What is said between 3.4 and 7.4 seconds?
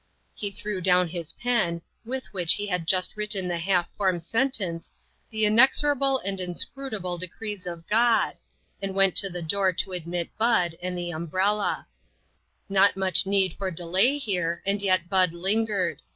the half formed sentence," the inexorable and inscrutable